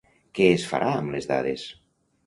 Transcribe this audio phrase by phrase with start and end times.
[0.37, 1.71] Què es farà amb les dades?